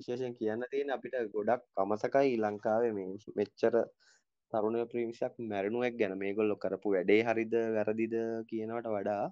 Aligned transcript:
විශේෂයෙන් 0.00 0.34
කියන්න 0.34 0.62
තියෙන 0.70 0.90
අපිට 0.90 1.14
ගොඩක් 1.32 1.62
අමතකයි 1.76 2.36
ලංකාවේ 2.38 2.92
මේ 2.92 3.08
මෙච්චර 3.36 3.74
තරුණය 4.52 4.82
පිරිසක් 4.86 5.34
මැරුණුවක් 5.44 5.94
ගැන 5.96 6.14
මේගොල්ලො 6.16 6.56
කරපු 6.56 6.88
වැඩේ 6.94 7.20
හරිද 7.24 7.54
වැරදිද 7.76 8.14
කියනවට 8.48 8.88
වඩා 8.88 9.24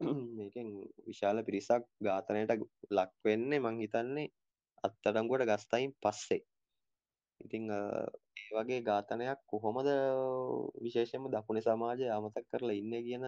මේකෙන් 0.38 0.68
විශාල 1.06 1.38
පිරිසක් 1.44 1.82
ඝාතනයට 2.00 2.52
ලක් 2.90 3.10
වෙන්නේ 3.24 3.60
මං 3.60 3.76
හිතන්නේ 3.82 4.28
අත්අඩංගුවට 4.84 5.46
ගත්තයින් 5.50 5.92
පස්සේ. 6.02 6.40
ඉතින් 7.40 7.64
ඒ 7.72 8.50
වගේ 8.52 8.80
ඝාතනයක් 8.82 9.40
කොහොමද 9.46 9.88
විශේෂයෙන්ම 10.84 11.28
දකුණේ 11.28 11.66
සමාජය 11.66 12.06
අමතක 12.08 12.46
කරලා 12.50 12.78
ඉන්නේ 12.80 13.02
කියන 13.02 13.24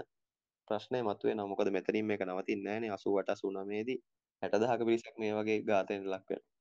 ප්‍රශ්නය 0.69 0.99
මතුවෙනවා. 1.03 1.51
මොකද 1.53 1.69
මෙතනින් 1.71 2.07
මේක 2.07 2.23
නවතින්නේ 2.23 2.67
නැහනේ 2.67 2.91
88 2.93 3.45
89 3.45 3.87
දී 3.89 3.99
60000ක 4.43 4.81
පිරිසක් 4.89 5.15
මේ 5.19 5.33
වගේ 5.35 5.59
ඝාතනයට 5.69 6.07
ලක් 6.07 6.29
වෙනවා. 6.31 6.52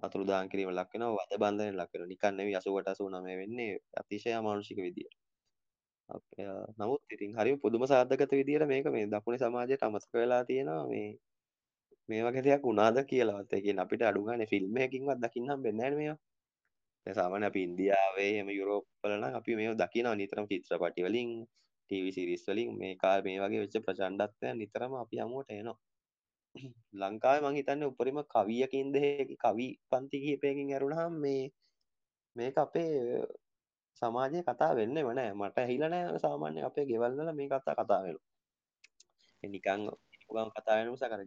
අතුරුදහන් 0.00 0.48
කිරීම 0.52 0.70
ලක් 0.70 0.90
වෙනවා, 0.94 1.12
වද 1.18 1.32
බන්ධනයට 1.42 1.78
ලක් 1.80 1.90
වෙනවා. 1.92 2.10
නිකන් 2.12 2.32
නෙවෙයි 2.38 2.56
88 2.56 2.98
89 3.00 3.38
වෙන්නේ 3.42 3.70
අතිශය 4.00 4.30
අමානුෂික 4.40 4.78
විදියට. 4.86 5.14
නමුත් 6.78 7.02
ඉතින් 7.14 7.30
හරිම 7.38 7.56
පුදුම 7.62 7.82
සාධකත 7.92 8.32
විදියට 8.40 8.66
මේක 8.72 8.86
මේ 8.94 9.06
දකුණේ 9.12 9.42
සමාජයට 9.42 9.86
අමතක 9.86 10.12
වෙලා 10.14 10.42
තියෙනවා 10.48 10.84
මේ 10.92 11.08
මේ 12.08 12.20
වගේ 12.26 12.44
දෙයක් 12.46 12.62
වුණාද 12.68 12.96
කියලාවත්. 13.10 13.50
ඒ 13.54 13.62
කියන්නේ 13.64 13.84
අපිට 13.84 14.02
අඩු 14.08 14.20
ගානේ 14.26 14.50
ෆිල්ම් 14.52 14.76
එකකින්වත් 14.84 15.18
දකින්න 15.24 15.50
හම්බෙන්නේ 15.50 15.80
නැහැ 15.80 15.98
මේවා. 16.00 16.18
දැන් 17.06 17.16
සාමාන්‍ය 17.18 17.46
අපි 17.48 17.60
ඉන්දියාවේ 17.68 18.28
එහෙම 18.32 18.48
යුරෝප් 18.58 18.84
වල 19.02 19.14
නම් 19.18 19.34
අපි 19.40 19.56
මේව 19.60 19.74
දකිනවා 19.82 20.16
නිතරම 20.20 20.46
චිත්‍රපටි 20.50 21.06
වලින්, 21.06 21.30
ටීවී 21.90 22.14
සීරීස් 22.16 22.44
වලින් 22.48 22.70
මේ 22.80 22.94
කාලේ 23.02 23.24
මේ 23.26 23.42
වගේ 23.42 23.62
වෙච්ච 23.64 23.76
ප්‍රචණ්ඩත්වයන් 23.86 24.56
නිතරම 24.62 24.92
අපි 25.02 25.16
යමුවට 25.24 25.50
එනවා. 25.52 25.78
ලංකාවේ 27.00 27.42
මං 27.42 27.56
හිතන්නේ 27.58 27.88
උපරිම 27.90 28.18
කවියකින්ද 28.26 28.96
කවි 29.44 29.66
පන්ති 29.90 30.16
කිහිපයකින් 30.22 30.68
ඇරුණාම 30.70 31.14
මේ 31.18 31.42
මේක 32.36 32.56
අපේ 32.58 32.90
සමාජයේ 34.02 34.42
කතා 34.42 34.72
වෙන්නෙම 34.78 35.08
නෑ. 35.10 35.30
මට 35.34 35.56
ඇහිලා 35.58 35.90
නෑ 35.90 36.22
සාමාන්‍ය 36.24 36.60
අපේ 36.68 36.84
ගෙවල් 36.90 37.12
වල 37.18 37.30
මේ 37.38 37.48
කතා 37.52 37.74
කතා 37.78 38.00
වෙනවා 38.04 38.34
නිකන් 39.42 39.80
ගම 40.30 40.48
කතා 40.56 40.76
වෙන 40.78 40.88
නිසා 40.90 41.10
කර 41.12 41.22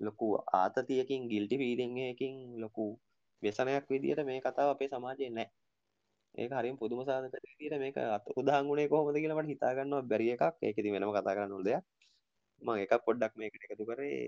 ලොකු 0.00 0.26
ආතතියකින් 0.54 1.22
ගිල්ටි 1.30 1.56
ෆීලිං 1.62 1.92
එකකින් 2.02 2.34
ලොකු 2.62 2.84
ව්‍යසනයක් 3.42 3.84
විදියට 3.90 4.22
මේ 4.24 4.40
කතාව 4.40 4.68
අපේ 4.74 4.88
සමාජයේ 4.88 5.30
නෑ. 5.30 5.48
ඒක 6.34 6.52
හරිම 6.52 6.76
පුදුම 6.80 7.00
සාධක 7.08 7.34
විදියට 7.46 7.80
මේක 7.84 7.96
උදාහරණුනේ 8.40 8.88
කොහොමද 8.92 9.16
කියලා 9.16 9.38
මට 9.38 9.52
හිතා 9.52 9.72
ගන්නව 9.76 10.04
බැරි 10.10 10.26
එකක්. 10.34 10.44
ඒක 10.62 10.76
ඉතින් 10.80 10.92
වෙනම 10.94 11.12
කතා 11.16 11.34
කරන්න 11.36 11.54
ඕන 11.56 11.64
දෙයක්. 11.68 11.82
මම 12.62 12.70
එකක් 12.84 12.94
පොඩ්ඩක් 13.06 13.32
මේකට 13.40 13.62
එකතු 13.66 13.84
කරේ. 13.90 14.18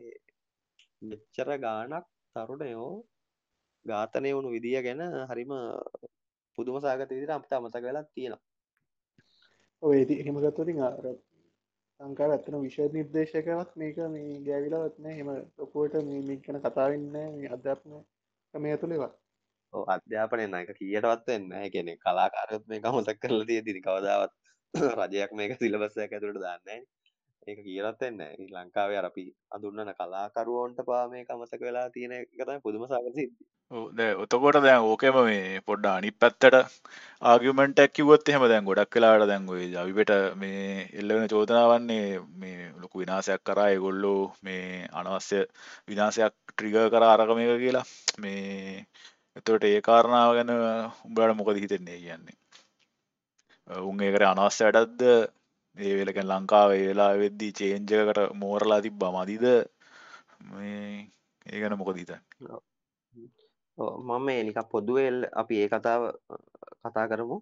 මෙච්චර 1.03 1.49
ගාණක් 1.65 2.07
තරුණයෝ 2.37 2.93
ඝාතනය 3.87 4.31
වුණු 4.37 4.51
විදිය 4.55 4.79
ගැන 4.87 5.03
හරිම 5.31 5.53
පුදුම 6.59 6.77
සාගත 6.81 7.11
විදිහට 7.11 7.35
අපිට 7.37 7.55
අමතක 7.57 7.85
වෙලා 7.87 8.05
තියෙනවා. 8.15 8.43
ඔය 9.83 9.97
ඉතින් 10.03 10.21
එහෙම 10.23 10.37
ගත්තොත් 10.39 10.63
ඉතින් 10.65 10.83
අර 10.89 11.07
ලංකාව 12.01 12.35
ඇත්තන 12.35 12.59
විෂය 12.65 12.87
නිර්දේශකවත් 12.95 13.73
මේක 13.83 13.99
මේ 14.15 14.39
ගෑවිලාවත් 14.47 14.97
නෑ 15.03 15.15
එහෙම 15.17 15.31
ලොකුවට 15.59 15.99
මේ 16.09 16.23
මේ 16.29 16.39
ගැන 16.45 16.61
කතා 16.65 16.87
වෙන්නේ 16.93 17.27
මේ 17.35 17.53
අධ්‍යාපනය 17.57 17.99
ක්‍රමය 18.55 18.77
තුලේවත්. 18.83 19.15
ඔව් 19.73 19.85
අධ්‍යාපනය 19.97 20.47
නෑ 20.47 20.65
ඒක 20.65 20.79
කීයටවත් 20.81 21.29
වෙන්නේ 21.29 21.51
නෑ. 21.51 21.67
ඒ 21.67 21.75
කියන්නේ 21.75 22.01
කලාකාරයොත් 22.05 22.65
මේක 22.73 22.89
අමතක 22.89 23.23
කරලා 23.23 23.49
තියෙදි 23.51 23.85
කවදාවත් 23.89 24.35
රජයක් 25.01 25.33
මේක 25.39 25.53
සිලබස් 25.61 25.97
එකක් 26.05 26.15
ඇතුළට 26.17 26.43
දාන්නේ 26.47 26.79
නෑනේ. 26.79 27.02
ඒක 27.47 27.59
කියලත් 27.61 28.01
වෙන්නේ 28.01 28.31
නෑ. 28.33 28.51
ලංකාවේ 28.57 28.99
අර 28.99 29.07
අපි 29.07 29.25
අඳුන්වන 29.51 29.91
කලාකරුවන්ට 29.95 30.79
පවා 30.83 31.05
මේක 31.09 31.31
අමතක 31.31 31.63
වෙලා 31.63 31.89
තියෙන 31.91 32.13
එක 32.15 32.29
තමයි 32.39 32.61
පුදුම 32.61 32.85
සාගත 32.87 33.09
සිද්ධිය. 33.11 33.47
ඔතකොට 34.17 34.59
දැන් 34.61 34.85
ඕකෙම 34.85 35.17
මේ 35.21 35.61
පොඩ්ඩ 35.63 35.87
අනි 35.89 36.11
පැත්තට 36.15 36.57
ආගිමෙන්ටක් 37.23 37.93
කිවොත් 37.93 38.29
එහෙම 38.29 38.45
දැන් 38.45 38.65
ගොඩක් 38.65 38.93
කලාට 38.93 39.25
දැන්ගොයි 39.25 39.67
ජවිපට 39.73 40.13
මේ 40.37 40.87
එල්ලවෙන 40.95 41.29
චෝතනාවන්නේ 41.29 42.07
මේ 42.37 42.59
ලොකු 42.83 43.03
විනාසයක් 43.03 43.43
කරා 43.43 43.69
එගොල්ලෝ 43.71 44.23
මේ 44.43 44.87
අනවශ්‍ය 44.93 45.41
විනාසයක් 45.89 46.35
ට්‍රිග 46.49 46.77
කර 46.93 47.05
අරකමක 47.05 47.53
කියලා 47.59 47.87
මේ 48.19 48.87
එතවට 49.37 49.65
ඒ 49.67 49.81
කාරණාව 49.83 50.33
ගැන 50.37 50.53
උඹට 50.55 51.39
මොකද 51.39 51.57
හිතෙන්නේ 51.57 51.99
කියන්නේ 51.99 52.37
උන් 53.71 54.03
ඒකට 54.03 54.29
අනවශ්‍ය 54.29 54.67
වැඩක්ද 54.67 55.03
ඒ 55.79 55.93
වෙලකැන් 55.99 56.29
ලංකාව 56.29 56.71
වෙලා 56.81 57.13
වෙද්දී 57.17 57.53
චේන්ජකට 57.53 58.19
මෝරලා 58.35 58.81
තිබ්බ 58.81 59.03
මදිද? 59.15 59.45
මේ 60.49 61.09
ඒ 61.47 61.61
ගැන 61.61 61.79
මොකද 61.79 61.97
හිතන්න? 61.97 62.23
මම 63.79 64.11
මේ 64.27 64.41
නිකන් 64.43 64.71
පොදුවේ 64.73 65.09
අපි 65.33 65.55
ඒ 65.63 65.69
කතාව 65.69 66.03
කතා 66.83 67.07
කරමු. 67.09 67.37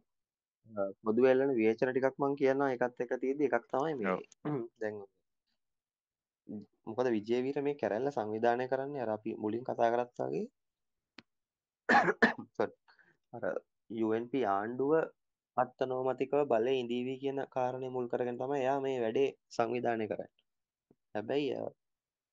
පොදුවේ 1.04 1.32
එල්ලෙන 1.32 1.56
විවේචන 1.58 1.90
ටිකක් 1.90 2.16
මම 2.18 2.36
කියන්නම්. 2.40 2.68
ඒකත් 2.68 3.02
එක්ක 3.02 3.14
තියෙද්දි 3.22 3.48
එකක් 3.48 3.66
තමයි 3.72 3.94
මේ. 3.98 4.16
දැන් 4.80 4.96
මොකද 6.86 7.08
විජේවීර 7.16 7.58
මේ 7.62 7.78
කැරැල්ල 7.80 8.10
සංවිධානය 8.10 8.64
කරන්නේ 8.68 9.02
අර 9.02 9.10
අපි 9.16 9.30
මුලින් 9.42 9.64
කතා 9.64 9.92
කරත් 9.92 10.18
වගේ. 10.20 10.46
අර 13.36 13.44
UNP 13.90 14.32
ආණ්ඩුව 14.48 14.92
අත්තනෝමතිකව 15.60 16.34
බලය 16.44 16.74
ඉඳීවී 16.76 17.20
කියන 17.22 17.38
කාරණය 17.54 17.88
මුල් 17.88 18.06
කරගෙන 18.08 18.36
තමයි 18.36 18.60
එයා 18.60 18.78
මේ 18.80 18.98
වැඩේ 19.00 19.28
සංවිධානය 19.48 20.04
කරන්නේ. 20.10 20.32
හැබැයි 21.14 21.48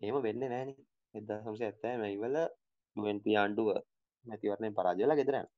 එහෙම 0.02 0.18
වෙන්නේ 0.24 0.50
නැහනේ. 0.50 0.86
1970 1.14 2.02
මැයිවල 2.02 2.36
UNP 2.96 3.26
ආණ්ඩුව 3.34 3.70
මැතිවරණයෙන් 4.26 4.78
පරාජය 4.78 5.02
වෙලා 5.02 5.20
ගෙදර 5.20 5.36
යනවා. 5.36 5.56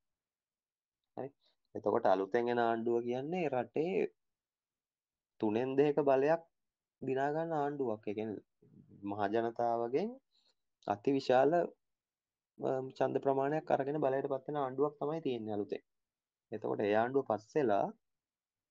හරි. 1.18 1.30
එතකොට 1.76 2.06
අලුතෙන් 2.08 2.46
එන 2.48 2.60
ආණ්ඩුව 2.60 2.98
කියන්නේ 3.08 3.52
රටේ 3.54 3.98
තුනෙන් 5.42 5.70
දෙක 5.78 5.98
බලයක් 6.02 6.42
දිනා 7.02 7.30
ගන්න 7.34 7.52
ආණ්ඩුවක්. 7.56 8.02
ඒ 8.04 8.16
කියන්නේ 8.18 8.46
මහ 9.02 9.22
ජනතාවගෙන් 9.34 10.10
අති 10.88 11.10
විශාල 11.18 11.52
ඡන්ද 12.98 13.16
ප්‍රමාණයක් 13.24 13.72
අරගෙන 13.72 14.04
බලයට 14.04 14.32
පත් 14.32 14.46
වෙන 14.48 14.58
ආණ්ඩුවක් 14.58 14.94
තමයි 15.00 15.20
තියෙන්නේ 15.26 15.56
අලුතෙන්. 15.56 15.84
එතකොට 16.52 16.82
ඒ 16.82 16.96
ආණ්ඩුව 16.96 17.26
පස්සෙලා 17.30 17.86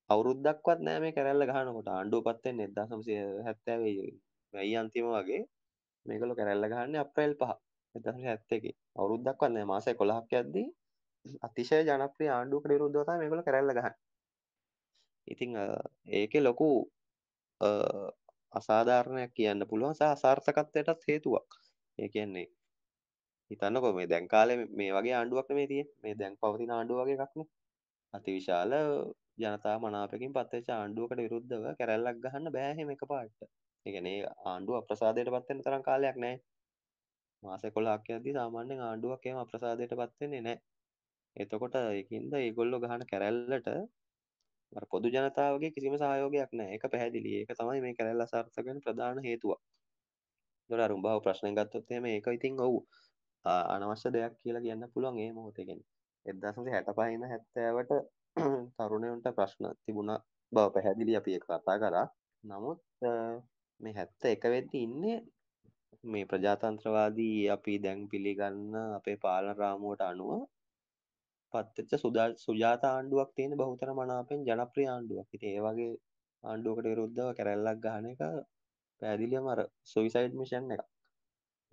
අවුරුද්දක්වත් 0.09 0.79
නෑ 0.79 0.99
මේ 1.03 1.15
කැරැල්ල 1.15 1.47
ගහනකොට 1.49 1.89
ආණ්ඩුව 1.89 2.21
පත් 2.27 2.43
වෙන්නේ 2.45 2.69
1970 2.69 4.11
මැයි 4.53 4.75
අන්තිම 4.75 5.07
වගේ 5.13 5.41
මේගොල්ලෝ 6.05 6.37
කැරැල්ල 6.39 6.69
ගහන්නේ 6.71 7.03
අප්‍රේල් 7.05 7.33
5 7.41 7.57
1971 7.95 8.75
අවුරුද්දක්වත් 8.95 9.51
නෑ 9.51 9.65
මාස 9.65 9.87
11ක් 9.91 10.41
යද්දී 10.41 10.67
අතිශය 11.41 11.81
ජනප්‍රිය 11.83 12.29
ආණ්ඩුවකට 12.31 12.71
විරුද්ධව 12.71 13.03
තමයි 13.03 13.21
මේගොල්ලෝ 13.21 13.47
කැරැල්ල 13.47 13.73
ගහන්නේ. 13.73 13.97
ඉතින් 15.27 15.51
ඒකේ 16.13 16.41
ලොකු 16.41 16.69
අසාධාරණයක් 18.51 19.31
කියන්න 19.33 19.67
පුළුවන් 19.69 19.95
සහ 19.95 20.05
අසාර්ථකත්වයටත් 20.07 21.07
හේතුවක්. 21.07 21.49
ඒ 21.97 22.09
කියන්නේ 22.09 22.47
හිතන්නකෝ 23.51 23.93
මේ 23.93 24.07
දැන් 24.07 24.27
කාලේ 24.27 24.57
මේ 24.77 24.91
වගේ 24.95 25.15
ආණ්ඩුවක් 25.15 25.47
නෙමෙයි 25.49 25.67
තියෙන්නේ. 25.67 25.97
මේ 26.03 26.15
දැන් 26.19 26.35
පවතින 26.41 26.71
ආණ්ඩුව 26.71 27.01
වගේ 27.01 27.17
එකක් 27.17 27.33
නේ. 27.37 27.49
අතිවිශාල 28.13 28.71
ජනතා 29.37 29.75
මනාපකින් 29.79 30.31
පත්වෙච්ච 30.35 30.69
ආණ්ඩුවකට 30.71 31.19
විරුද්ධව 31.19 31.65
කැරැල්ලක් 31.79 32.17
ගහන්න 32.23 32.53
බෑ 32.55 32.71
එහෙම 32.71 32.89
එකපාරට. 32.89 33.39
ඒ 33.85 33.91
කියන්නේ 33.93 34.17
ආණ්ඩුව 34.45 34.75
අප්‍රසාදයට 34.77 35.29
පත් 35.33 35.47
වෙන 35.49 35.61
තරම් 35.65 35.83
කාලයක් 35.83 36.17
නැහැ. 36.17 36.39
මාස 37.43 37.63
11ක් 37.67 38.17
යද්දී 38.17 38.33
සාමාන්‍යයෙන් 38.33 38.81
ආණ්ඩුවක් 38.81 39.23
එහෙම 39.25 39.39
අප්‍රසාදයට 39.43 39.93
පත් 39.93 40.13
වෙන්නේ 40.21 40.41
නැහැ. 40.41 40.61
එතකොට 41.35 41.75
ඒකින්ද 41.81 42.33
ඒගොල්ලෝ 42.35 42.79
ගහන 42.79 43.05
කැරැල්ලට 43.11 43.69
අර 44.71 44.85
පොදු 44.91 45.07
ජනතාවගේ 45.09 45.71
කිසිම 45.75 45.95
සහයෝගයක් 45.97 46.51
නැහැ. 46.53 46.73
ඒක 46.73 46.85
පැහැදිලි. 46.87 47.31
ඒක 47.39 47.51
තමයි 47.53 47.79
මේ 47.85 47.97
කැරැල්ල 47.97 48.25
අසාර්ථක 48.25 48.65
වෙන 48.65 48.83
ප්‍රධාන 48.85 49.23
හේතුව. 49.27 49.51
ඒතකොට 50.59 50.85
අර 50.85 50.91
උඹව 50.91 51.21
ප්‍රශ්නෙන් 51.25 51.55
ගත්තොත් 51.55 51.91
එහෙම 51.91 52.05
ඒක 52.07 52.27
ඉතින් 52.31 52.59
ඔව් 52.59 52.75
අනවශ්‍ය 53.45 54.09
දෙයක් 54.11 54.33
කියලා 54.41 54.65
කියන්න 54.65 54.91
පුළුවන් 54.93 55.17
ඒ 55.19 55.31
මොහොතේ 55.31 55.65
කියන්නේ. 55.65 55.98
1965 56.25 57.15
ඉඳන් 57.15 57.27
70ට 57.27 57.93
තරුණයන්ට 58.79 59.27
ප්‍රශ්න 59.35 59.65
තිබුණා 59.83 60.19
බව 60.51 60.65
පැහැදිලි 60.73 61.13
අපි 61.15 61.31
ඒක 61.35 61.45
කතා 61.47 61.77
කරා. 61.79 62.07
නමුත් 62.43 62.79
මේ 63.81 63.93
71 63.95 64.53
වෙද්දී 64.53 64.83
ඉන්නේ 64.83 65.17
මේ 66.03 66.25
ප්‍රජාතන්ත්‍රවාදී 66.25 67.37
අපි 67.49 67.73
දැන් 67.83 67.99
පිළිගන්න 68.07 68.75
අපේ 68.97 69.17
පාලන 69.17 69.57
රාමුවට 69.57 70.01
අනුව 70.03 70.31
පත්වෙච්ච 71.53 71.91
සුජාත 72.37 72.83
ආණ්ඩුවක් 72.85 73.29
තියෙන 73.35 73.53
බහුතර 73.59 73.89
මනාපෙන් 73.93 74.39
ජනප්‍රිය 74.47 74.87
ආණ්ඩුවක්. 74.87 75.27
ඉතින් 75.35 75.51
ඒ 75.51 75.61
වගේ 75.65 75.91
ආණ්ඩුවකට 76.43 76.85
විරුද්ධව 76.85 77.29
කැරැල්ලක් 77.37 77.79
ගහන 77.83 78.05
එක 78.11 78.21
පැහැදිලිවම 79.01 79.47
අර 79.47 79.59
සුයිසයිඩ් 79.85 80.33
මිෂන් 80.33 80.73
එකක්. 80.75 80.85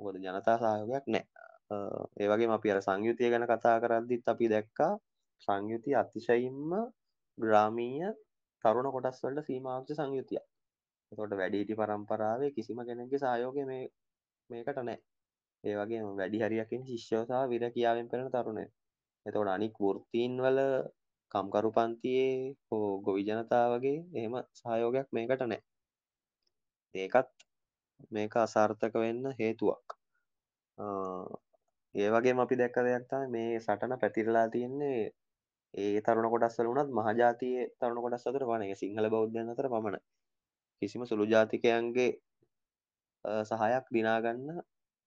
මොකද 0.00 0.16
ජනතා 0.18 0.56
සහයෝගයක් 0.58 1.04
නැහැ. 1.06 1.35
ඒ 1.70 2.28
වගේම 2.28 2.52
අපි 2.52 2.68
අර 2.70 2.80
සංයුතිය 2.80 3.28
ගැන 3.32 3.44
කතා 3.44 3.76
කරද්දිත් 3.82 4.24
අපි 4.26 4.46
දැක්කා 4.48 4.92
සංයුතිය 5.48 5.94
අතිශයින්ම 5.94 6.70
ග්‍රාමීය 7.38 8.10
තරුණ 8.64 8.88
කොටස් 8.92 9.18
වලට 9.22 9.46
සීමා 9.46 9.76
වෙච්ච 9.78 9.90
සංයුතියක්. 9.94 10.44
එතකොට 11.12 11.32
වැඩිහිටි 11.32 11.74
පරම්පරාවේ 11.74 12.50
කිසිම 12.50 12.78
කෙනෙක්ගේ 12.82 13.22
සහයෝගය 13.22 13.62
මේ 13.64 13.84
මේකට 14.50 14.78
නෑ 14.80 14.98
ඒ 15.64 15.74
වගේම 15.78 16.06
වැඩි 16.14 16.42
හරියක් 16.42 16.70
ඉන්නේ 16.70 16.90
ශිෂ්‍යයෝ 16.90 17.24
සහ 17.24 17.34
විර 17.50 17.62
කියාවෙන් 17.70 18.10
පෙළෙන 18.10 18.30
තරුණයෝ. 18.32 18.70
එතකොට 19.26 19.50
අනික් 19.50 19.74
වෘත්තීන් 19.78 20.34
වල 20.38 20.58
කම්කරු 21.32 21.70
පන්තියේ 21.76 22.54
හෝ 22.66 22.90
ගොවි 23.04 23.22
ජනතාවගේ 23.28 23.98
එහෙම 24.16 24.34
සහයෝගයක් 24.58 25.08
මේකට 25.12 25.42
නැහැ. 25.42 25.62
ඒකත් 26.94 27.30
මේක 28.10 28.34
අසාර්ථක 28.36 28.94
වෙන්න 28.96 29.24
හේතුවක්. 29.38 29.86
ඒ 31.96 32.08
වගේම 32.12 32.38
අපි 32.44 32.54
දැක්ක 32.60 32.76
දෙයක් 32.86 33.04
තමයි 33.10 33.26
මේ 33.34 33.60
සටන 33.60 33.92
පැතිරලා 34.02 34.46
තියෙන්නේ 34.54 35.00
ඒ 35.74 36.00
තරුණ 36.04 36.28
කොටස් 36.32 36.56
වල 36.58 36.68
වුණත් 36.70 36.90
මහජාතියේ 36.98 37.64
තරුණ 37.78 38.00
කොටස් 38.04 38.26
අතර 38.28 38.42
පමණයි. 38.48 38.74
සිංහල 38.82 39.06
බෞද්ධයන් 39.14 39.52
අතර 39.52 39.66
පමණයි. 39.72 40.00
කිසිම 40.82 41.02
සුළු 41.10 41.24
ජාතිකයන්ගේ 41.32 42.10
සහයක් 43.50 43.86
දිනා 43.94 44.18
ගන්න 44.24 44.48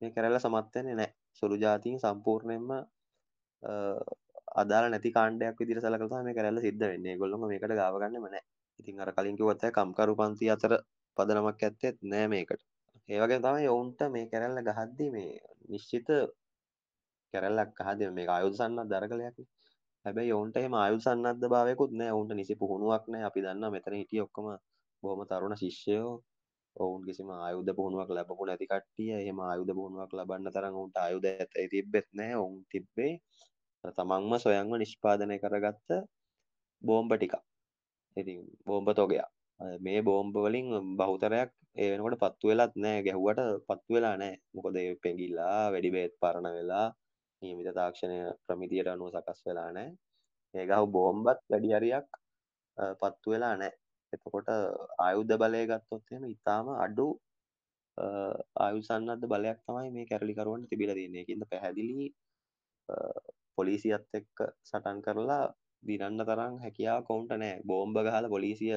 මේ 0.01 0.12
කැරැල්ල 0.13 0.39
සමත් 0.39 0.74
වෙන්නේ 0.75 0.97
නැහැ. 1.00 1.13
සුළු 1.39 1.56
ජාතීන් 1.63 1.97
සම්පූර්ණයෙන්ම 2.03 2.69
අදාළ 4.62 4.88
නැති 4.91 5.09
කාණ්ඩයක් 5.18 5.59
විදිහට 5.62 5.83
සැලකලා 5.83 6.09
තමයි 6.12 6.25
මේ 6.27 6.38
කැරැල්ල 6.38 6.62
සිද්ධ 6.65 6.86
වෙන්නේ. 6.91 7.13
ඒගොල්ලොම 7.13 7.45
මේකට 7.51 7.75
ගාව 7.81 7.95
ගන්නෙම 8.01 8.25
නැහැ. 8.25 8.44
ඉතින් 8.80 9.01
අර 9.03 9.12
කලින් 9.15 9.38
කිව්වත් 9.39 9.63
අය 9.65 9.74
කම්කරු 9.77 10.13
පන්ති 10.19 10.45
අතර 10.56 10.74
පදනමක් 11.18 11.63
ඇත්තෙත් 11.63 11.97
නෑ 12.12 12.27
මේකට. 12.33 12.62
ඒ 13.09 13.19
වගේම 13.21 13.41
තමයි 13.45 13.68
ඔවුන්ට 13.74 14.01
මේ 14.13 14.30
කැරැල්ල 14.31 14.62
ගහද්දි 14.68 15.07
මේ 15.15 15.31
නිශ්චිත 15.71 16.07
කැරැල්ලක් 17.34 17.72
ගහද්දි 17.80 18.12
මේක 18.18 18.30
ආයුධ 18.30 18.58
සන්නද්ධ 18.58 18.98
අරගලයක්නේ. 19.00 19.48
හැබැයි 20.06 20.31
ඔවුන්ට 20.31 20.58
එහෙම 20.60 20.74
ආයුධ 20.76 21.04
සන්නද්ධ 21.06 21.46
භාවයකුත් 21.54 21.92
නෑ. 21.94 22.12
ඔවුන්ට 22.16 22.34
නිසි 22.40 22.54
පුහුණුවක් 22.62 23.04
නෑ. 23.12 23.24
අපි 23.30 23.40
දන්නවා 23.46 23.74
මෙතන 23.76 23.96
හිටිය 24.00 24.22
ඔක්කොම 24.26 24.48
බොහොම 25.04 25.22
තරුණ 25.30 25.56
ශිෂ්‍යයෝ. 25.62 26.12
ඔවුන් 26.76 27.02
කිසිම 27.08 27.30
ආයුධ 27.38 27.72
පුහුණුවක් 27.78 28.10
ලැබපු 28.16 28.44
නැති 28.46 28.66
කට්ටිය. 28.72 29.10
එහෙම 29.16 29.38
ආයුධ 29.42 29.74
පුහුණුවක් 29.78 30.12
ලබන්න 30.18 30.54
තරම් 30.56 30.74
ඔවුන්ට 30.80 30.98
ආයුධ 30.98 31.28
ඇතයි 31.31 31.68
තිබ්බෙත් 31.74 32.08
නෑ. 32.14 32.34
ඔවුන් 32.42 32.56
තිබ්බේ 32.72 33.14
තමන්ම 33.98 34.32
සොයන්ව 34.40 34.74
නිෂ්පාදනය 34.78 35.36
කරගත්ත 35.44 35.90
බෝම්බ 36.82 37.12
ටිකක්. 37.14 37.36
ඉතින් 38.18 38.40
බෝම්බ 38.68 38.90
තොගයක්. 38.94 39.28
මේ 39.80 40.00
බෝම්බ 40.02 40.34
වලින් 40.38 40.68
බහුතරයක් 41.00 41.50
ඒ 41.75 41.88
වෙනකොට 41.92 42.18
පත්තු 42.24 42.46
වෙලත් 42.52 42.74
නෑ. 42.78 43.04
ගැහුවට 43.06 43.40
පත්තු 43.68 43.92
වෙලා 43.96 44.16
නෑ. 44.22 44.36
මොකද 44.56 44.75
ඒ 44.78 44.90
පෙඟිලා 45.04 45.60
වැඩි 45.74 45.90
බේත් 45.96 46.14
පරණ 46.22 46.56
වෙලා 46.60 46.88
නියමිත 47.41 47.69
තාක්ෂණය 47.80 48.18
ප්‍රමිතියට 48.45 48.89
අනුව 48.94 49.09
සකස් 49.13 49.39
වෙලා 49.47 49.69
නෑ. 49.77 49.89
ඒ 50.53 50.65
ගහපු 50.69 50.88
බෝම්බත් 50.95 51.39
වැඩි 51.51 51.75
හරියක් 51.77 52.07
පත්තු 53.01 53.33
වෙලා 53.33 53.56
නෑ. 53.62 53.74
එතකොට 54.13 54.50
ආයුධ 55.06 55.36
බලය 55.41 55.62
ගත්තොත් 55.71 56.03
එහෙම 56.12 56.25
ඊටාම 56.31 56.68
අඩු 56.86 57.07
ආයුධ 58.65 58.86
සන්නද්ධ 58.88 59.25
බලයක් 59.33 59.59
තමයි 59.65 59.89
මේ 59.95 60.09
කැරලිකරුවන්ට 60.12 60.69
තිබිලා 60.71 60.97
තියෙන්නේ. 61.00 61.24
ඒකින්ද 61.24 61.45
පැහැදිලි 61.51 62.07
පොලිසියත් 63.57 64.18
එක්ක 64.19 64.38
සටන් 64.69 65.00
කරලා 65.06 65.44
දිනන්න 65.83 66.24
තරම් 66.30 66.53
හැකියාවක් 66.65 67.12
ඔවුන්ට 67.13 67.33
නැහැ. 67.41 67.62
බෝම්බ 67.69 67.95
ගහලා 68.06 68.33
පොලිසිය 68.36 68.75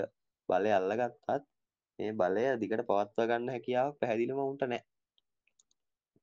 බලය 0.48 0.70
අල්ලගත්තත් 0.78 1.44
මේ 1.98 2.12
බලය 2.20 2.46
දිගට 2.62 2.86
පවත්වා 2.90 3.28
ගන්න 3.30 3.52
හැකියාවක් 3.54 3.98
පැහැදිලිවම 4.00 4.44
ඔවුන්ට 4.46 4.64
නැහැ. 4.64 4.86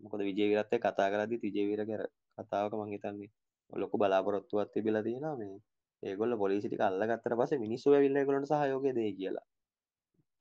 මොකද 0.02 0.22
විජේවීරත් 0.30 0.74
එක්ක 0.76 0.86
කතා 0.88 1.10
කරද්දිත් 1.14 1.42
විජේවීරගේ 1.48 2.00
කතාවක 2.40 2.74
මං 2.80 2.94
හිතන්නේ 2.94 3.30
ලොකු 3.74 3.96
බලාපොරොත්තුවක් 3.98 4.70
තිබිලා 4.74 5.04
තියෙනවා 5.04 5.36
මේ 5.38 5.56
ඒගොල්ලෝ 6.04 6.42
පොලිසිය 6.44 6.70
ටික 6.70 6.82
අල්ලගත්තට 6.82 7.38
පස්සේ 7.40 7.64
මිනිස්සු 7.66 7.88
ඇවිල්ලා 7.94 8.22
ඒගොල්ලන්ට 8.22 8.52
සහයෝගය 8.52 8.92
දෙයි 8.98 9.14
කියලා. 9.20 9.46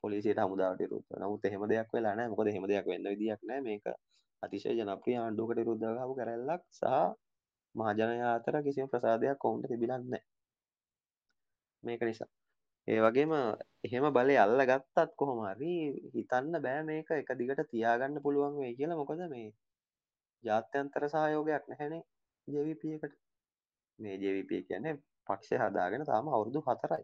පොලිසියට 0.03 0.39
හමුදාවට 0.39 0.81
විරුද්ධව. 0.81 1.15
නමුත් 1.21 1.45
එහෙම 1.45 1.63
දෙයක් 1.71 1.89
වෙලා 1.93 2.13
නැහැ. 2.15 2.31
මොකද 2.31 2.47
එහෙම 2.51 2.65
දෙයක් 2.71 2.85
වෙන්න 2.91 3.09
විදියක් 3.13 3.41
නැහැ. 3.43 3.65
මේක 3.67 3.85
අතිශය 4.43 4.71
ජනප්‍රිය 4.77 5.17
ආණ්ඩුවකට 5.17 5.59
විරුද්ධව 5.59 5.93
ගහපු 5.97 6.13
කැරැල්ලක් 6.19 6.63
සහ 6.71 6.85
මහජනයා 7.75 8.33
අතර 8.35 8.55
කිසිම 8.65 8.87
ප්‍රසාදයක් 8.91 9.45
ඔවුන්ට 9.45 9.67
තිබිලා 9.71 9.99
නැහැ. 10.03 10.23
මේක 11.83 12.01
නිසා. 12.01 12.29
ඒ 12.87 12.99
වගේම 13.05 13.31
එහෙම 13.85 14.05
බලය 14.15 14.35
අල්ලගත්තත් 14.43 15.11
කොහොම 15.19 15.39
හරි 15.47 15.73
හිතන්න 16.15 16.53
බෑ 16.65 16.79
මේක 16.89 17.09
එක 17.13 17.29
දිගට 17.39 17.61
තියාගන්න 17.71 18.23
පුළුවන් 18.23 18.55
වෙයි 18.61 18.77
කියලා. 18.77 18.99
මොකද 19.01 19.21
මේ 19.33 19.49
ජාත්‍යන්තර 20.43 21.03
සහයෝගයක් 21.07 21.63
නැහැනේ 21.69 22.03
JVP 22.47 22.83
එකට. 22.97 23.13
මේ 23.99 24.15
JVP 24.17 24.51
කියන්නේ 24.67 24.95
පක්ෂය 25.27 25.55
හදාගෙන 25.57 26.03
තාම 26.05 26.25
අවුරුදු 26.29 26.59
4යි. 26.63 27.03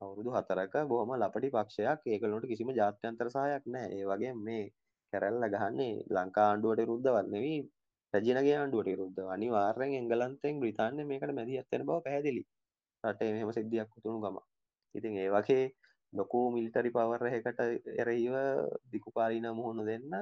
අවුරුදු 0.00 0.30
4ක 0.32 0.74
බොහොම 0.90 1.10
ලපටි 1.14 1.48
පක්ෂයක් 1.50 2.00
ඒගොල්ලන්ට 2.06 2.46
කිසිම 2.50 2.68
ජාත්‍යන්තර 2.72 3.26
සහායක් 3.34 3.64
නැහැ. 3.66 3.90
ඒ 3.96 4.04
වගේම 4.10 4.38
මේ 4.46 4.64
කැරැල්ල 5.12 5.44
ගහන්නේ 5.54 5.94
ලංකා 6.14 6.46
ආණ්ඩුවට 6.48 6.80
විරුද්ධවත් 6.80 7.26
නෙවෙයි 7.34 7.58
රජිනගේ 8.14 8.56
ආණ්ඩුවට 8.58 8.90
විරුද්ධව. 8.90 9.26
අනිවාර්යෙන් 9.36 9.92
එංගලන්තයෙන් 10.00 10.54
බ්‍රිතාන්‍යයෙන් 10.62 11.10
මේකට 11.10 11.34
මැදිහත් 11.38 11.68
වෙන 11.72 11.82
බව 11.88 11.98
පැහැදිලි. 12.04 12.42
රටේ 13.04 13.30
මෙහෙම 13.34 13.50
සිද්ධියක් 13.52 13.88
වුණු 13.96 14.18
ගම. 14.24 14.36
ඉතින් 14.94 15.14
ඒ 15.22 15.28
වගේ 15.34 15.64
ලොකු 16.12 16.38
මිලිටරි 16.54 16.90
පවර් 16.90 17.22
එකකට 17.30 17.60
එරෙහිව 18.02 18.34
දිකුපාලීන 18.92 19.48
මුහුණ 19.52 19.80
දෙන්න 19.90 20.12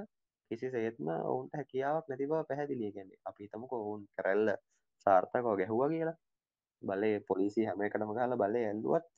කිසිසේත්ම 0.50 1.08
ඔවුන්ට 1.30 1.56
හැකියාවක් 1.58 2.06
නැති 2.08 2.30
බව 2.30 2.40
පැහැදිලි. 2.50 2.86
ඒ 2.86 2.94
කියන්නේ 2.96 3.22
අපි 3.28 3.44
හිතමුකෝ 3.44 3.80
ඔවුන් 3.86 4.02
කැරැල්ල 4.14 4.48
සාර්ථකව 5.06 5.46
ගැහුවා 5.60 5.90
කියලා. 5.92 6.16
බලේ 6.82 7.16
පොලිසිය 7.28 7.66
හැම 7.68 7.82
එකටම 7.82 8.12
ගහලා 8.16 8.40
බලේ 8.42 8.64
ඇල්ලුවත් 8.70 9.10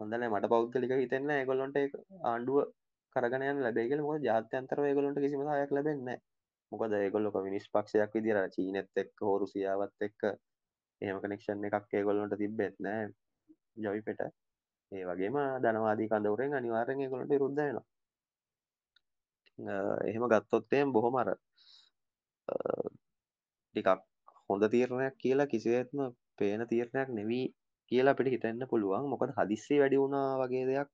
හොඳ 0.00 0.12
නැහැ 0.12 0.32
මට 0.32 0.50
පෞද්ගලිකව 0.52 1.00
හිතෙන්නේ 1.02 1.28
නැහැ 1.28 1.42
ඒගොල්ලන්ට 1.42 1.76
ඒක 1.76 1.94
ආණ්ඩුව 2.30 2.58
කරගෙන 3.16 3.46
යන්න 3.48 3.62
ලැබෙයි 3.66 3.88
කියලා. 3.90 4.06
මොකද 4.08 4.26
ජාත්‍යන්තරව 4.28 4.84
ඒගොල්ලන්ට 4.88 5.22
කිසිම 5.24 5.42
සහායක් 5.46 5.72
ලැබෙන්නේ 5.76 6.06
නැහැ. 6.08 6.22
මොකද 6.72 6.92
ඒගොල්ලෝ 6.98 7.32
කමියුනිස්ට් 7.34 7.72
පක්ෂයක් 7.74 8.14
විදියට 8.16 8.54
චීනෙත් 8.54 9.00
එක්ක 9.02 9.24
හෝ 9.26 9.36
රුසියාවත් 9.42 10.06
එක්ක 10.08 10.20
එහෙම 11.02 11.18
කනෙක්ෂන් 11.22 11.66
එකක් 11.68 11.96
ඒගොල්ලන්ට 11.98 12.36
තිබ්බෙත් 12.42 12.76
නැහැ. 12.80 13.08
ජොයිපෙට 13.84 14.20
ඒ 14.92 15.04
වගේම 15.08 15.36
ධනවාදී 15.64 16.10
කඳවුරෙන් 16.12 16.58
අනිවාර්යෙන් 16.58 17.02
ඒගොල්ලන්ට 17.04 17.34
විරුද්ධ 17.34 17.60
වෙනවා. 17.60 17.86
එහෙම 20.08 20.24
ගත්තොත් 20.32 20.72
එහෙම 20.72 20.92
බොහොම 20.92 21.14
අර 21.22 21.28
ටිකක් 23.74 23.88
හොඳ 24.48 24.64
තීරණයක් 24.68 25.14
කියලා 25.22 25.50
කිසිසේත්ම 25.52 25.98
පේන 26.38 26.60
තීරණයක් 26.66 27.08
නෙවී 27.18 27.46
කියලා 27.92 28.14
අපිට 28.14 28.32
හිතෙන්න 28.34 28.62
පුළුවන්. 28.70 29.04
මොකද 29.12 29.30
හදිස්සිය 29.38 29.78
වැඩි 29.82 30.02
වුණා 30.02 30.38
වගේ 30.40 30.64
දෙයක් 30.70 30.90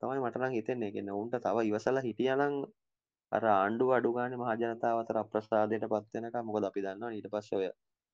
තමයි 0.00 0.20
මට 0.24 0.36
නම් 0.38 0.52
හිතෙන්නේ. 0.56 0.88
ඒ 0.88 0.94
කියන්නේ 0.94 1.18
උන්ට 1.20 1.34
තව 1.44 1.56
ඉවසලා 1.68 2.06
හිටියානම් 2.08 2.54
අර 3.32 3.44
ආණ්ඩුව 3.50 3.90
අඩු 3.96 4.10
ගානේ 4.16 4.40
මහ 4.40 4.52
ජනතාව 4.60 4.96
අතර 5.02 5.16
අප්‍රසාදයට 5.22 5.84
පත් 5.92 6.14
වෙනකම් 6.16 6.44
මොකද 6.48 6.64
අපි 6.68 6.80
දන්නවා 6.84 7.12
ඊට 7.16 7.28
පස්සේ 7.32 7.58
ඔය 7.60 7.68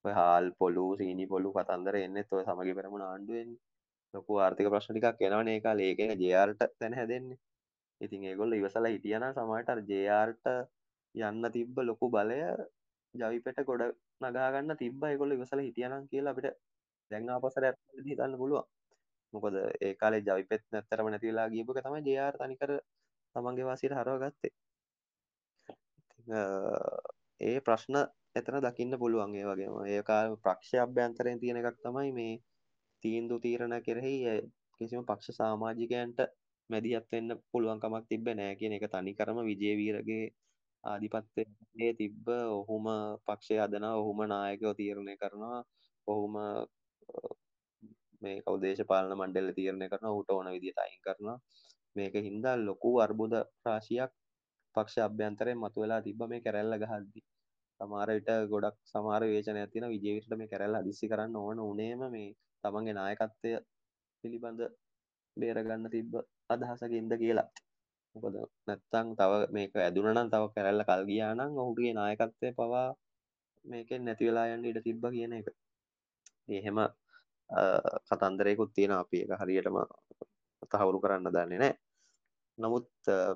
ඔය 0.04 0.12
හාල් 0.18 0.46
පොලු 0.60 0.86
සීනි 0.98 1.24
පොලු 1.32 1.48
කතන්දර 1.56 1.96
එන්නෙත් 2.00 2.28
ඔය 2.34 2.42
සමගි 2.44 2.72
පෙරමුණ 2.78 3.06
ආණ්ඩුවෙන්නේ. 3.06 3.60
ලොකු 4.14 4.32
ආර්ථික 4.38 4.68
ප්‍රශ්න 4.72 4.94
ටිකක් 4.94 5.22
එනවනේ 5.28 5.56
ඒ 5.56 5.64
කාලේ. 5.66 5.88
ඒකෙන් 5.90 6.10
JRට 6.22 6.60
තැන 6.78 6.94
හැදෙන්නේ. 6.98 7.38
ඉතින් 8.00 8.24
ඒගොල්ලෝ 8.24 8.58
ඉවසලා 8.60 8.92
හිටියානම් 8.92 9.34
සමහරට 9.34 9.70
අර 9.72 9.80
JRට 9.82 10.46
යන්න 11.14 11.44
තිබ්බ 11.52 11.76
ලොකු 11.80 12.06
බලය 12.10 12.40
ජවිපෙට 13.14 13.60
ගොඩ 13.64 13.82
නගා 14.22 14.48
ගන්න 14.52 14.76
තිබ්බ 14.76 15.04
ඒගොල්ලෝ 15.04 15.38
ඉවසලා 15.38 15.66
හිටියානම් 15.68 16.08
කියලා 16.10 16.34
අපිට 16.34 16.56
දැන් 17.10 17.30
ආපස්සට 17.30 17.62
ඇත්තට 17.62 18.06
හිතන්න 18.08 18.38
පුළුවන්. 18.38 18.66
මොකද 19.34 19.56
ඒ 19.80 19.92
කාලේ 19.94 20.22
ජවිපෙත් 20.22 20.62
නැත්තරම 20.72 21.08
නැති 21.10 21.30
වෙලා 21.30 21.48
ගියපු 21.48 21.70
එක 21.72 21.84
තමයි 21.84 22.02
JR 22.08 22.34
තනිකර 22.40 22.72
තමන්ගේ 23.36 23.68
වාසියට 23.68 23.96
හරව 23.98 24.16
ගත්තේ. 24.22 24.52
ඒ 27.40 27.58
ප්‍රශ්න 27.60 27.96
එතන 28.38 28.56
දකින්න 28.64 28.98
පුළුවන් 28.98 29.34
ඒ 29.34 29.46
වගේම 29.46 29.74
ඒ 29.86 30.02
කාලේ 30.02 30.42
පක්ෂ 30.44 30.82
අභ්‍යන්තරයෙන් 30.84 31.40
තියෙන 31.40 31.60
එකක් 31.60 31.78
තමයි 31.82 32.10
මේ 32.12 32.34
තීන්දුව 33.02 33.38
තීරණ 33.40 33.76
කෙරෙහි 33.82 34.14
කිසිම 34.76 35.02
පක්ෂ 35.04 35.38
සමාජිකයන්ට 35.38 36.20
මැදිහත් 36.70 37.06
වෙන්න 37.12 37.30
පුළුවන් 37.50 37.82
කමක් 37.82 38.04
තිබ්බේ 38.08 38.34
නැහැ 38.34 38.58
කියන 38.60 38.72
එක 38.72 38.86
තනිකරම 38.90 39.38
විජේවීරගේ 39.42 40.24
ආධිපත්‍යයේ 40.84 41.92
තිබ්බ 41.94 42.26
ඔහුම 42.52 42.86
පක්ෂය 43.26 43.54
හදනවා 43.56 43.94
ඔහුම 43.96 44.18
නායකයෝ 44.26 44.74
තීරණය 44.74 45.14
කරනවා 45.16 45.60
ඔහුම 46.08 46.34
මේ 48.22 48.36
කවුද 48.40 48.60
දේශපාලන 48.62 49.14
මණ්ඩලය 49.14 49.52
තීරණය 49.52 49.86
කරනවා 49.88 50.14
ඌට 50.14 50.30
ඕන 50.30 50.48
විදිහට 50.48 50.78
අයින් 50.78 51.00
කරනවා. 51.02 51.38
මේක 51.96 52.14
හින්දා 52.20 52.56
ලොකු 52.58 52.90
අර්බුද 53.00 53.32
රාශියක් 53.64 54.12
පක්ෂ 54.74 54.96
අභ්‍යන්තරයෙන් 55.00 55.58
මතුවලා 55.58 56.00
තිබ්බ 56.02 56.20
මේ 56.24 56.40
කැරැල්ල 56.40 56.76
ගහද්දි. 56.82 57.20
සමහර 57.80 58.08
විට 58.10 58.30
ගොඩක් 58.52 58.76
සමහර 58.84 59.22
විවේචනයක් 59.24 59.70
තියෙනවා 59.72 59.94
විජේවීරට 59.94 60.32
මේ 60.34 60.50
කැරැල්ල 60.52 60.78
හදිස්සි 60.80 61.10
කරන්න 61.12 61.36
ඕන 61.36 61.58
උනේම 61.62 62.02
මේ 62.10 62.28
තමන්ගේ 62.64 62.94
නායකත්වය 62.94 63.52
පිළිබඳ 64.24 64.60
බේරගන්න 65.36 65.86
තිබ්බ 65.90 66.12
අදහසකින්ද 66.50 67.12
කියලා. 67.14 67.48
මොකද 68.16 68.36
නැත්තම් 68.66 69.06
තව 69.14 69.32
මේක 69.50 69.72
ඇදුනා 69.78 70.14
නම් 70.14 70.28
තව 70.30 70.44
කැරැල්ල 70.54 70.82
කල් 70.84 71.02
ගියා 71.04 71.32
නම් 71.34 71.52
ඔහුගේ 71.56 71.92
නායකත්වය 71.92 72.48
පවා 72.54 72.88
මේකෙන් 73.64 74.04
නැති 74.04 74.28
වෙලා 74.28 74.46
යන්න 74.48 74.64
ඉඩ 74.64 74.80
තිබ්බා 74.82 75.10
කියන 75.10 75.32
එක. 75.32 75.48
එහෙම 76.50 76.78
කතන්දරයකුත් 78.08 78.70
තියෙනවා 78.74 79.02
අපි 79.02 79.18
ඒක 79.22 79.32
හරියටම 79.40 79.76
තහවුරු 80.70 80.98
කරන්න 81.00 81.28
දන්නේ 81.28 81.58
නැහැ. 81.58 81.74
නමුත් 82.58 82.88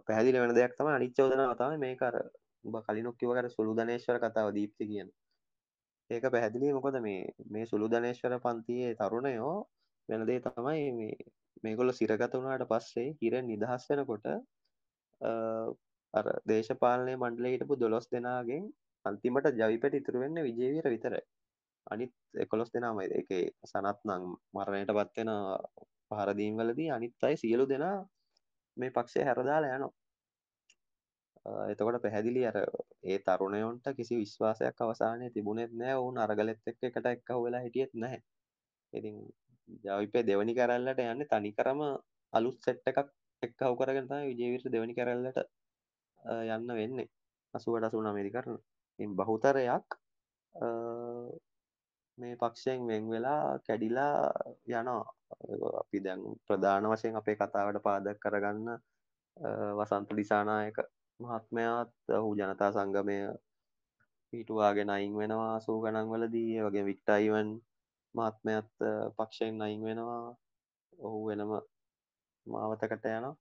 පැහැදිලි 0.07 0.39
වෙන 0.39 0.55
දෙයක් 0.55 0.73
තමයි 0.77 0.93
අනිත් 0.93 1.13
චෝදනාව 1.13 1.53
තමයි 1.57 1.79
මේක 1.79 2.03
අර 2.03 2.17
උඹ 2.65 2.77
කලිනුක් 2.87 3.17
කිව්ව 3.19 3.49
සුළු 3.49 3.73
ධනේශ්වර 3.75 4.17
කතාව 4.19 4.49
දීප්ති 4.57 4.85
කියන 4.87 5.09
ඒක 6.11 6.25
පැහැදිලි 6.27 6.73
මොකද 6.73 6.97
මේ 7.01 7.21
මේ 7.47 7.65
සුළු 7.67 7.87
ධනේශ්වර 7.89 8.35
පන්තියේ 8.39 8.97
තරුණයෝ 8.97 9.57
වෙන 10.09 10.23
දේ 10.27 10.41
තමයි 10.41 10.87
මේ 10.93 11.15
මේගොල්ලෝ 11.65 11.93
සිරගත 11.93 12.35
වුණාට 12.35 12.67
පස්සේ 12.69 13.09
හිරෙන් 13.21 13.47
නිදහස් 13.47 13.85
වෙනකොට 13.91 14.27
අර 16.15 16.27
දේශපාලනය 16.49 17.15
මණ්ඩලයේ 17.15 17.55
හිටපු 17.55 17.75
12 17.79 18.13
දෙනාගෙන් 18.13 18.65
අන්තිමට 19.05 19.51
ජවිපෙට 19.55 19.95
ඉතුරු 19.95 20.23
වෙන්නේ 20.25 20.45
විජේවීර 20.45 20.89
විතරයි. 20.89 21.25
අනිත් 21.87 22.13
11 22.37 22.75
දෙනාමයි 22.75 23.09
ඒකේ 23.19 23.45
සනත් 23.65 23.99
නම් 24.09 24.25
මරණයට 24.55 24.93
පත් 24.93 25.17
වෙන 25.19 25.33
පහර 26.11 26.31
දීම් 26.35 26.61
වලදී 26.61 26.91
අනිත් 26.91 27.27
අය 27.29 27.37
සියලු 27.37 27.65
දෙනා 27.69 27.97
මේ 28.77 28.91
පක්ෂය 28.91 29.27
හැරදාලා 29.29 29.77
යනවා. 29.77 29.93
එතකොට 31.67 32.03
පැහැදිලි 32.03 32.43
අර 32.47 32.57
ඒ 33.05 33.19
තරුණයොන්ට 33.21 33.87
කිසි 33.97 34.15
විශ්වාසයක් 34.17 34.81
අවසානයේ 34.81 35.35
තිබුණෙත් 35.35 35.73
නැහැ. 35.75 36.01
ඔවුන් 36.03 36.19
අරගලෙත් 36.19 36.61
එක්ක 36.67 36.81
එකට 36.89 37.07
එක්කහුව 37.07 37.45
වෙලා 37.47 37.63
හිටියෙත් 37.67 37.93
නැහැ. 37.95 38.21
ඉතින් 38.93 39.17
ජවිපේ 39.85 40.25
දෙවනි 40.25 40.53
කැරැල්ලට 40.55 41.03
යන්නේ 41.05 41.29
තනිකරම 41.29 41.81
අලුත් 42.33 42.59
සෙට් 42.61 42.87
එකක් 42.87 43.09
එක්කහුව 43.43 43.75
කරගෙන 43.79 44.09
තමයි 44.09 44.29
විජේවීර 44.31 44.63
දෙවනි 44.69 44.95
කැරැල්ලට 44.95 45.41
යන්න 46.49 46.69
වෙන්නේ. 46.73 47.09
80ට 47.55 47.91
89 47.91 48.25
දී 48.25 48.33
කරන. 48.33 48.59
ඉතින් 48.99 49.17
බහුතරයක් 49.17 49.89
මේ 52.19 52.37
පක්ෂයෙන් 52.37 52.87
වෙන් 52.87 53.05
වෙලා 53.09 53.59
කැඩිලා 53.61 54.15
යනවා. 54.69 55.05
අපි 55.81 55.99
දැන් 56.01 56.23
ප්‍රධාන 56.47 56.85
වශයෙන් 56.87 57.17
අපේ 57.17 57.37
කතාවට 57.37 57.83
පාදක 57.83 58.19
කරගන්න 58.19 58.69
වසන්ත 59.77 60.17
දිසානායක 60.17 60.79
මහත්මයාත් 61.21 61.93
ඔහු 62.11 62.31
ජනතා 62.35 62.71
සංගමය 62.73 63.17
පිටුවාගෙන 64.33 64.91
අයින් 64.91 65.15
වෙනවා 65.17 65.55
80 65.59 65.83
ගණන් 65.85 66.11
වලදී 66.13 66.51
ඒ 66.57 66.65
වගේ 66.67 66.85
වික්ටර් 66.85 67.13
අයිවන් 68.11 68.33
මහත්මයාත් 68.33 68.69
පක්ෂයෙන් 69.17 69.63
අයින් 69.63 69.83
වෙනවා. 69.83 70.37
ඔහු 70.99 71.29
වෙනම 71.29 71.53
මාවතකට 72.47 73.05
යනවා. 73.07 73.37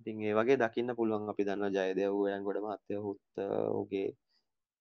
ඉතින් 0.00 0.16
ඒ 0.22 0.34
වගේ 0.34 0.56
දකින්න 0.56 0.96
පුළුවන් 0.96 1.28
අපි 1.28 1.44
දන්නවා 1.44 1.70
ජයදේව 1.70 2.12
උයන්ගොඩ 2.14 2.58
මහත්තයා 2.58 3.00
ඔහුත් 3.00 3.20
ඔහුගේ 3.70 4.08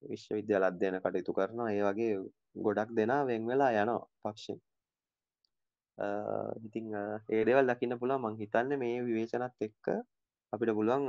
විශ්වවිද්‍යාල 0.03 0.63
අධ්‍යයන 0.63 0.99
කටයුතු 1.01 1.33
කරනවා. 1.33 1.71
ඒ 1.71 1.83
වගේ 1.83 2.13
ගොඩක් 2.57 2.89
දෙනා 2.97 3.25
වෙන් 3.25 3.43
වෙලා 3.47 3.71
යනවා 3.73 4.07
පක්ෂෙන්. 4.23 4.59
ඉතින් 6.67 6.85
ඒ 7.29 7.43
දේවල් 7.47 7.67
දකින්න 7.67 7.99
පුළුවන් 7.99 8.23
මං 8.23 8.39
හිතන්නේ 8.41 8.77
මේ 8.77 9.03
විවේචනත් 9.07 9.55
එක්ක 9.61 9.85
අපිට 10.53 10.71
පුළුවන් 10.77 11.03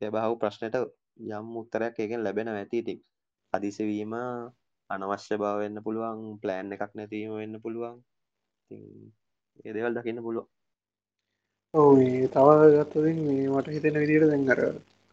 එබහුව 0.00 0.34
ප්‍රශ්නයට 0.40 0.76
යම් 1.30 1.46
උත්තරයක් 1.60 1.94
ඒකෙන් 1.98 2.24
ලැබෙනවා 2.24 2.60
ඇති 2.60 2.78
ඉතින්. 2.82 2.98
හදිසි 3.52 3.82
වීම 3.86 4.12
අනවශ්‍ය 4.90 5.34
බව 5.36 5.52
වෙන්න 5.60 5.84
පුළුවන්, 5.84 6.20
ප්ලෑන් 6.40 6.74
එකක් 6.74 6.92
නැතිවීම 6.92 7.32
වෙන්න 7.34 7.60
පුළුවන්. 7.60 7.96
ඉතින් 8.60 8.82
ඒ 9.64 9.74
දේවල් 9.74 9.94
දකින්න 9.94 10.24
පුළුවන්. 10.26 10.48
ඔව් 11.74 11.86
මේ 11.98 12.28
තව 12.28 12.48
ගත්තොතින් 12.74 13.18
මේ 13.26 13.50
මට 13.50 13.68
හිතෙන 13.68 14.00
විදිහට 14.02 14.28
දැන් 14.30 14.50
අර 14.50 14.60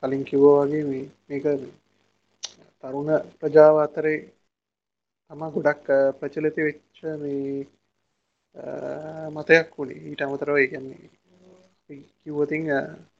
කලින් 0.03 0.23
කිව්වා 0.23 0.61
වගේ 0.61 0.83
මේ 0.85 1.05
මේක 1.27 1.45
තරුණ 2.83 3.09
ප්‍රජාව 3.39 3.75
අතරේ 3.79 4.19
තම 5.31 5.41
ගොඩක් 5.55 5.87
ප්‍රචලිත 6.19 6.57
වෙච්ච 6.59 6.97
මේ 7.19 7.65
මතයක් 9.35 9.67
වුණේ 9.75 10.03
ඊට 10.03 10.21
අමතරව 10.21 10.57
ඒකන්නේ 10.57 11.09
කිව්වතින් 12.21 12.63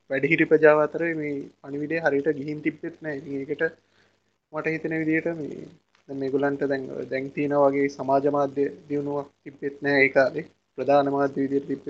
වැඩිහිටි 0.10 0.46
ප්‍රජාව 0.46 0.80
අතර 0.80 1.04
මේ 1.16 1.36
පනිවිඩේ 1.62 2.04
හරිට 2.04 2.28
ගිහින් 2.38 2.60
තිබ්බෙත් 2.62 2.96
නෑ 3.02 3.18
ඒකට 3.38 3.64
මට 4.54 4.74
හිතන 4.74 4.96
විදියට 5.02 5.30
මේ 5.38 5.62
මේගුලන්ට 6.10 6.64
දැන් 6.64 6.84
දැන් 7.10 7.32
තියෙන 7.32 7.56
වගේ 7.58 7.88
සමාජ 7.90 8.26
මාධ්‍ය 8.30 8.66
දියුණුවක් 8.88 9.28
තිබ්බෙත් 9.44 9.78
නෑ 9.82 10.02
ඒකාලේ 10.02 10.46
ප්‍රධාන 10.78 11.12
මාධ්‍ය 11.12 11.40
විදියට 11.44 11.68
තිබ්බ 11.68 11.86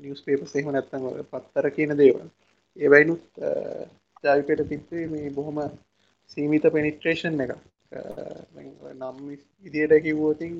නිවස් 0.00 0.22
පේපස් 0.22 0.54
එහෙම 0.54 0.72
නැත්තම් 0.72 1.04
පත්තර 1.30 1.66
කියන 1.70 1.92
දේවල්. 1.96 2.26
ඒවයිනුත් 2.76 3.24
ජාවිපයට 4.24 4.62
තිබ්බේ 4.68 5.04
මේ 5.06 5.30
බොහොම 5.30 5.58
සීමිත 6.28 6.64
පෙනිට්‍රේෂන් 6.72 7.40
එක 7.40 7.52
නම් 8.94 9.18
ඉදියට 9.66 9.94
කිව්වෝතින් 10.00 10.56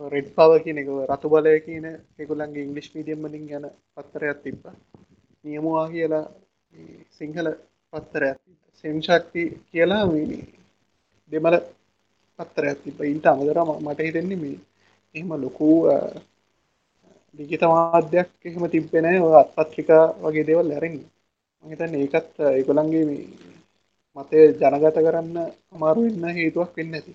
රෙඩ් 0.00 0.28
පව 0.36 0.50
කියන 0.64 0.78
එක 0.78 0.90
රතු 1.10 1.28
බලය 1.30 1.54
කියන 1.60 1.86
එකුලන්ගේ 2.18 2.64
ඉංගලිස් 2.64 2.88
මීඩියම් 2.94 3.24
වලින් 3.24 3.48
ගැන 3.48 3.66
පත්තරයක් 3.94 4.42
තිබ්බ. 4.42 4.62
නියමවා 5.44 5.86
කියලා 5.88 6.26
සිංහල 7.16 7.48
පත්තරයක් 7.92 8.38
සෙම් 8.78 8.96
ශක්ති 9.02 9.42
කියලා 9.70 10.04
දෙමල 11.32 11.54
පත්තරයක් 12.38 12.78
තිබ 12.82 12.98
ඉන්ට 13.04 13.26
අමදර 13.26 13.58
මට 13.78 14.00
හිතෙන්නේ 14.00 14.38
මේ 14.38 14.58
එහෙම 15.14 15.30
ලොකූ 15.36 15.76
ලිගිත 17.38 17.62
මාධ්‍යයක් 17.64 18.28
එහෙම 18.42 18.64
තිබ්බෙන 18.68 19.06
අත්පත්‍රිකා 19.34 20.04
වගේ 20.22 20.46
දේවල් 20.46 20.68
ඇරෙන්නේ 20.70 21.10
මහිතන්න 21.64 21.94
ඒකත් 21.96 22.34
ඒකොළන්ගේ 22.48 23.04
මතය 24.16 24.38
ජනගත 24.60 24.96
කරන්න 24.98 25.36
අමාරු 25.72 26.00
වෙන්න 26.06 26.36
හේතුවක් 26.36 26.72
වෙන්න 26.76 26.96
ඇති 26.96 27.14